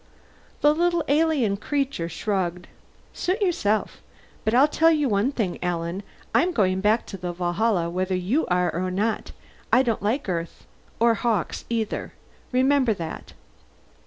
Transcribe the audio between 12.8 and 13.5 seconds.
that."